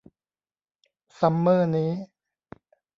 [1.19, 1.91] ซัมเมอร์นี้